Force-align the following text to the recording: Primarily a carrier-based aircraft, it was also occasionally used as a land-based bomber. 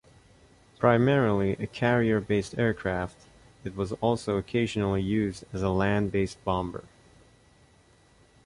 Primarily 0.79 1.51
a 1.59 1.67
carrier-based 1.67 2.57
aircraft, 2.57 3.27
it 3.63 3.75
was 3.75 3.91
also 4.01 4.39
occasionally 4.39 5.03
used 5.03 5.43
as 5.53 5.61
a 5.61 5.69
land-based 5.69 6.43
bomber. 6.43 6.85